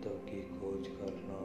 [0.00, 1.38] तत्व की खोज करना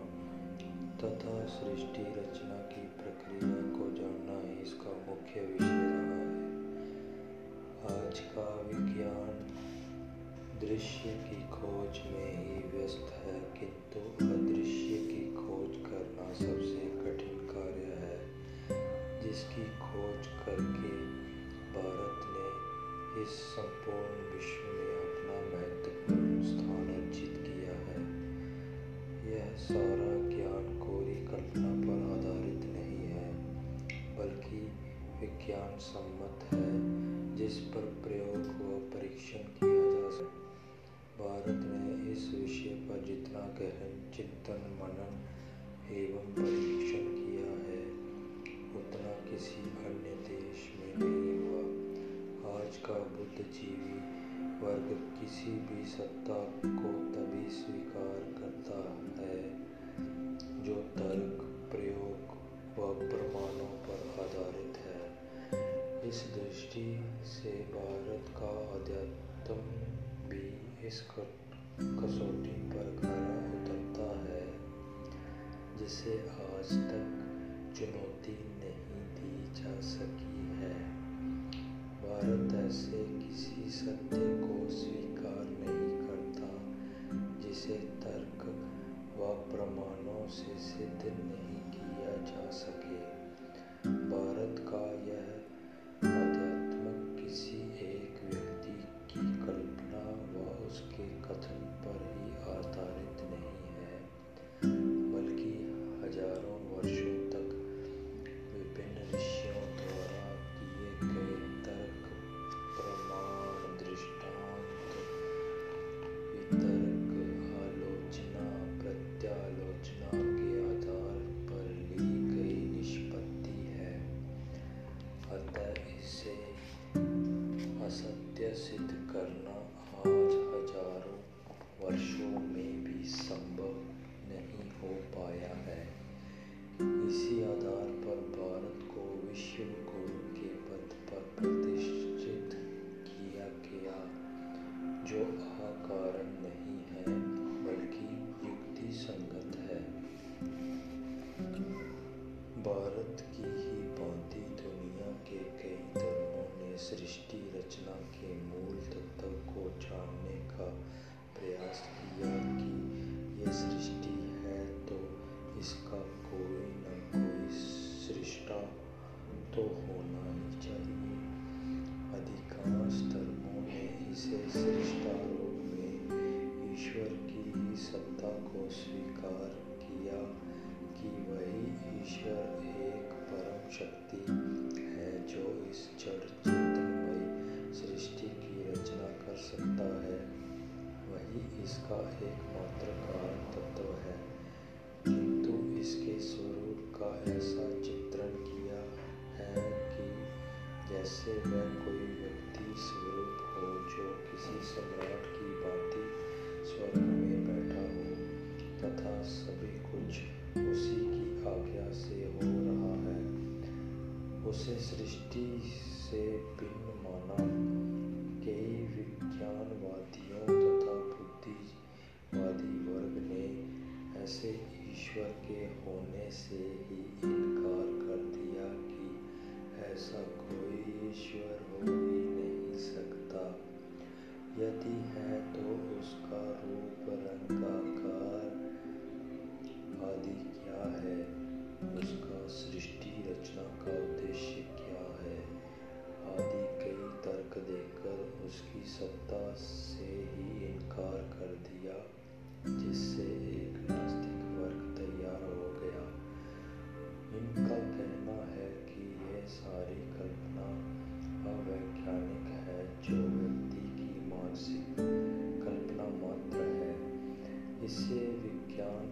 [0.97, 6.35] तथा सृष्टि रचना की प्रक्रिया को जानना ही इसका मुख्य विषय रहा है।
[7.95, 9.33] आज का विज्ञान
[10.59, 17.87] दृश्य की खोज में ही व्यस्त है, किंतु अदृश्य की खोज करना सबसे कठिन कार्य
[18.03, 18.17] है,
[19.21, 20.93] जिसकी खोज करके
[21.75, 22.47] भारत ने
[23.23, 25.04] इस संपूर्ण विश्व में
[29.57, 33.33] सारा ज्ञान कोरी कल्पना पर आधारित नहीं है,
[34.17, 34.57] बल्कि
[35.21, 40.45] विज्ञान सम्मत है, जिस पर प्रयोग व परीक्षण किया जा सके।
[41.23, 45.25] भारत ने इस विषय पर जितना गहन चिंतन, मनन
[45.95, 47.85] एवं परीक्षण किया है,
[48.75, 51.55] उतना किसी अन्य देश में नहीं हुआ।
[52.59, 54.04] आज का बुद्धिजीवी
[54.65, 58.77] वर्ग किसी भी सत्ता को तभी स्वीकार करता
[59.21, 59.41] है,
[60.63, 62.31] जो तर्क, प्रयोग
[62.79, 65.01] व प्रमाणों पर आधारित है।
[66.09, 69.55] इस दृष्टि से भारत का अध्यात्म
[70.29, 70.47] भी
[70.87, 71.01] इस
[71.81, 74.45] कसौटी पर खरा उतरता है,
[75.77, 77.05] जिसे आज तक
[77.77, 80.73] चुनौती नहीं दी जा सकी है।
[82.01, 86.47] भारत ऐसे किसी सत्य को स्वीकार नहीं करता,
[87.47, 88.45] जिसे तर्क
[89.17, 92.95] व प्रमाणों से सिद्ध नहीं किया जा सके।
[93.89, 94.94] भारत का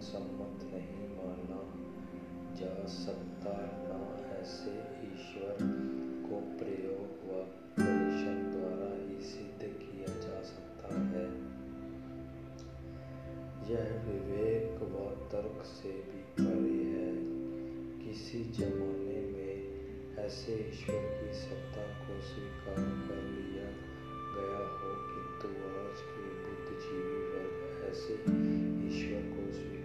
[0.04, 1.60] सम्मत नहीं माना
[2.54, 3.52] जा सकता
[3.84, 4.00] न
[4.32, 4.72] ऐसे
[5.06, 5.56] ईश्वर
[6.24, 7.38] को प्रयोग व
[7.78, 11.24] परीक्षण द्वारा ही सिद्ध किया जा सकता है।
[13.70, 17.12] यह विवेक व तर्क से भी परे है।
[18.04, 19.54] किसी जमाने में
[20.24, 23.70] ऐसे ईश्वर की सत्ता को स्वीकार कर लिया
[24.34, 28.14] गया हो, किंतु आज के बुद्धिजीवी वर्ग ऐसे
[28.88, 29.82] ईश्वर को स्वीकार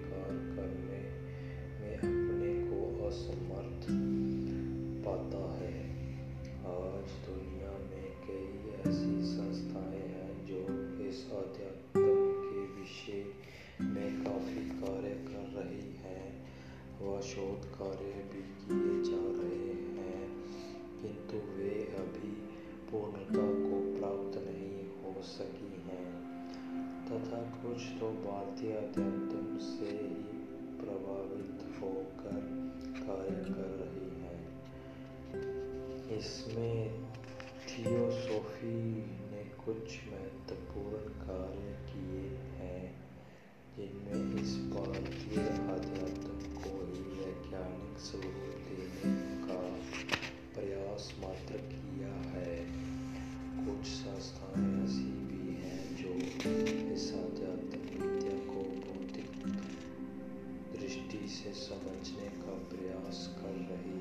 [36.19, 37.05] इसमें
[37.67, 38.75] थियोसोफी
[39.31, 43.07] ने कुछ महत्वपूर्ण कार्य किए हैं,
[43.77, 49.61] जिनमें इस भारतीय अध्यात्म को वैज्ञानिक स्वरूप देने का
[50.55, 52.67] प्रयास मात्र किया है।
[53.65, 56.09] कुछ संस्थाएँ ऐसी भी हैं जो
[56.93, 59.31] इस आध्यात्म विद्या को भौतिक
[60.79, 63.98] दृष्टि से समझने का प्रयास कर रही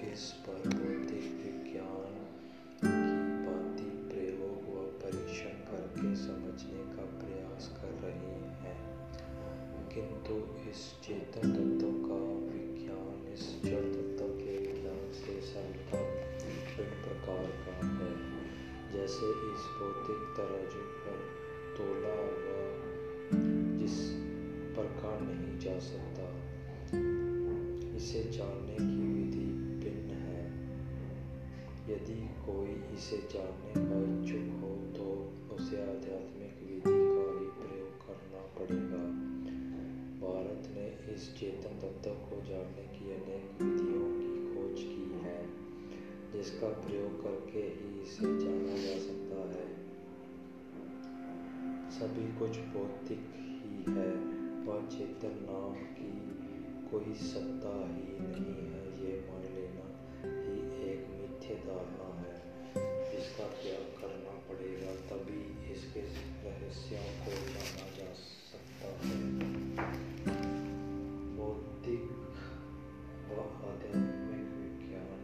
[0.00, 2.26] इस पर भौतिक विज्ञान
[3.76, 8.96] की प्रयोग व परीक्षण करके समझने का प्रयास कर रही हैं।
[9.88, 10.34] किंतु
[10.70, 12.22] इस चेतन तत्व का
[12.52, 15.40] विज्ञान इस जड़ तत्व के विज्ञान से
[16.82, 18.16] प्रकार का है।
[18.92, 21.18] जैसे इस भौतिक तराजू पर
[21.78, 22.76] तोला हुआ
[23.78, 23.98] जिस
[24.74, 26.46] प्रकार नहीं जा सकता।
[27.96, 29.15] इसे जानने की
[31.88, 35.04] यदि कोई इसे जानने का इच्छुक हो तो
[35.54, 39.02] उसे आध्यात्मिक विधि का ही प्रयोग करना पड़ेगा।
[40.22, 45.38] भारत ने इस चेतन तत्व को जानने की अनेक विधियों की खोज की है,
[46.32, 49.66] जिसका प्रयोग करके ही इसे जाना जा सकता है।
[51.98, 54.10] सभी कुछ भौतिक ही है
[54.66, 56.12] वह चेतन नाम की
[56.90, 59.45] कोई सत्ता ही नहीं है, ये मान
[61.56, 61.68] एक
[62.18, 62.34] है
[63.18, 66.00] इसका त्याग करना पड़ेगा, तभी इसके
[66.44, 68.10] रहस्यों को जाना जा
[68.50, 69.16] सकता है।
[71.36, 72.04] भौतिक
[73.28, 75.20] व आध्यात्मिक विज्ञान।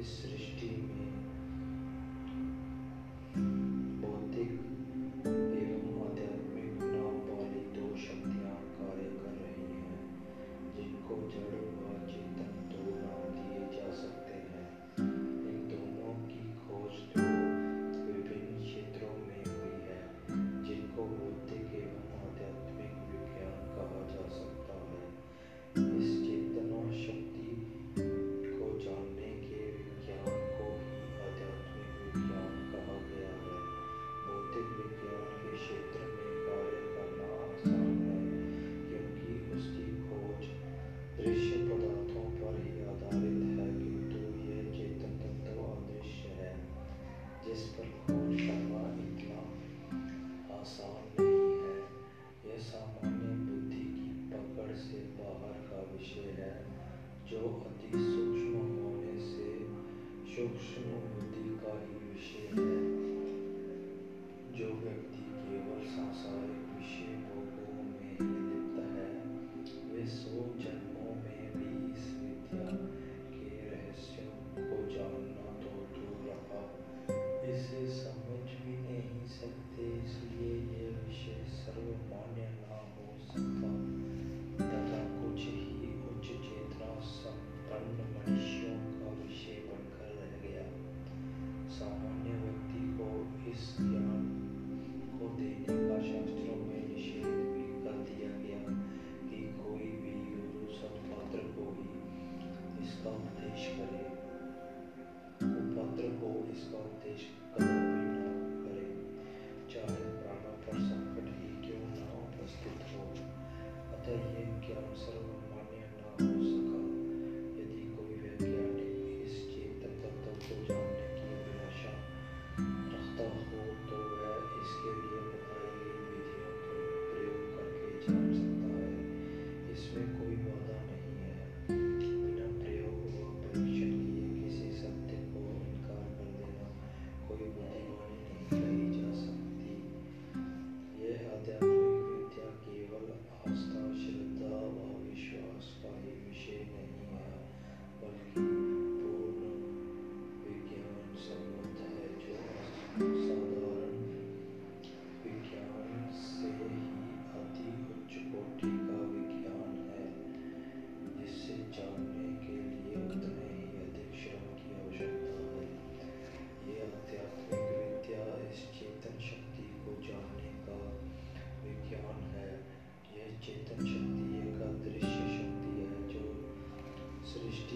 [0.00, 1.05] इस सृष्टि में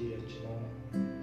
[0.00, 0.50] सृष्टि रचना
[0.94, 1.19] का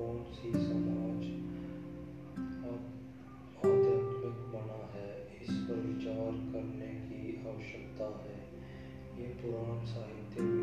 [0.00, 0.46] आधार
[5.68, 8.38] पर विचार करने की आवश्यकता है।
[9.18, 10.55] ये पुराण साहित्य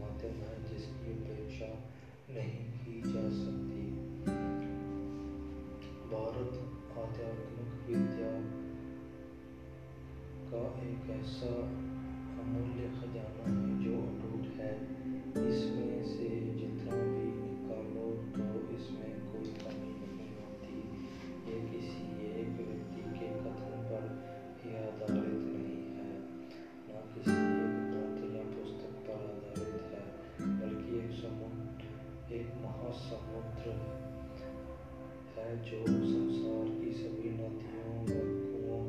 [0.00, 1.70] माध्यम है जिसकी उपेक्षा
[2.30, 3.82] नहीं की जा सकती।
[6.12, 6.54] भारत
[6.98, 8.32] आध्यात्मिक विद्या
[10.50, 11.54] का एक ऐसा
[12.42, 14.97] अमूल्य खजाना है जो अटूट है।
[35.48, 38.16] है जो संसार की सभी नदियों व
[38.48, 38.80] कुओं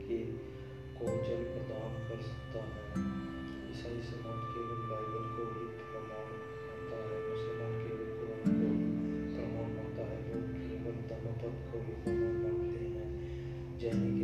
[0.00, 0.16] के
[0.96, 3.02] को जल प्रदान कर सकता है।
[3.70, 6.32] ईसाई समाज केवल बाइबल को ही प्रमाण
[6.64, 8.72] मानता है, मुसलमान केवल कुरान को
[9.36, 14.17] प्रमाण मानता है वो केवल धर्मपद को ही प्रमाण मानते हैं। जैनी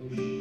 [0.00, 0.37] हुआ